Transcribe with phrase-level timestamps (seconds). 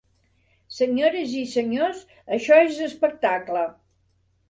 [0.77, 2.01] Senyores i senyors,
[2.41, 3.71] això és espectacle!